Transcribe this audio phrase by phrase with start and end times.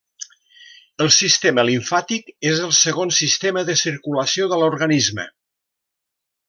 [1.05, 5.31] El sistema limfàtic és el segon sistema de circulació de l'organisme.